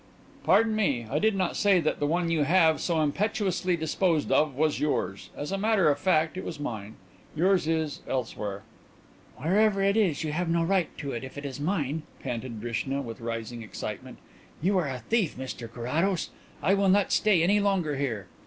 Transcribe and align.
"Pardon 0.43 0.75
me, 0.75 1.05
I 1.11 1.19
did 1.19 1.35
not 1.35 1.55
say 1.55 1.79
that 1.79 1.99
the 1.99 2.07
one 2.07 2.31
you 2.31 2.41
have 2.43 2.81
so 2.81 2.99
impetuously 3.03 3.77
disposed 3.77 4.31
of 4.31 4.55
was 4.55 4.79
yours. 4.79 5.29
As 5.37 5.51
a 5.51 5.59
matter 5.59 5.91
of 5.91 5.99
fact, 5.99 6.37
it 6.37 6.43
was 6.43 6.59
mine. 6.59 6.95
Yours 7.35 7.67
is 7.67 7.99
elsewhere." 8.07 8.63
"Wherever 9.37 9.79
it 9.83 9.95
is 9.95 10.23
you 10.23 10.31
have 10.31 10.49
no 10.49 10.63
right 10.63 10.89
to 10.97 11.11
it 11.11 11.23
if 11.23 11.37
it 11.37 11.45
is 11.45 11.59
mine," 11.59 12.01
panted 12.19 12.59
Drishna, 12.59 12.99
with 12.99 13.21
rising 13.21 13.61
excitement. 13.61 14.17
"You 14.59 14.75
are 14.79 14.89
a 14.89 15.03
thief, 15.07 15.37
Mr 15.37 15.71
Carrados. 15.71 16.31
I 16.63 16.73
will 16.73 16.89
not 16.89 17.11
stay 17.11 17.43
any 17.43 17.59
longer 17.59 17.95
here." 17.97 18.25